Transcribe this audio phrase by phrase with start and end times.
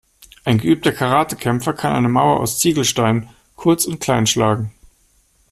[0.45, 4.71] Ein geübter Karatekämpfer kann eine Mauer aus Ziegelsteinen kurz und klein schlagen.